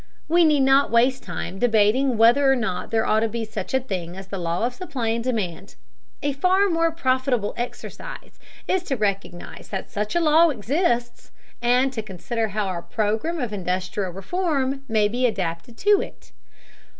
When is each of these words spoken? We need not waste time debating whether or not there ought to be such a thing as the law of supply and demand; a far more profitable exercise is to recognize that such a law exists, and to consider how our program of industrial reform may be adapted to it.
We 0.27 0.45
need 0.45 0.61
not 0.61 0.89
waste 0.89 1.21
time 1.21 1.59
debating 1.59 2.17
whether 2.17 2.51
or 2.51 2.55
not 2.55 2.89
there 2.89 3.05
ought 3.05 3.19
to 3.19 3.27
be 3.27 3.45
such 3.45 3.71
a 3.75 3.79
thing 3.79 4.17
as 4.17 4.29
the 4.29 4.39
law 4.39 4.65
of 4.65 4.73
supply 4.73 5.09
and 5.09 5.23
demand; 5.23 5.75
a 6.23 6.33
far 6.33 6.69
more 6.69 6.89
profitable 6.89 7.53
exercise 7.55 8.39
is 8.67 8.81
to 8.85 8.95
recognize 8.97 9.69
that 9.69 9.91
such 9.91 10.15
a 10.15 10.19
law 10.19 10.49
exists, 10.49 11.29
and 11.61 11.93
to 11.93 12.01
consider 12.01 12.47
how 12.47 12.65
our 12.65 12.81
program 12.81 13.39
of 13.39 13.53
industrial 13.53 14.09
reform 14.09 14.81
may 14.87 15.07
be 15.07 15.27
adapted 15.27 15.77
to 15.77 16.01
it. 16.01 16.31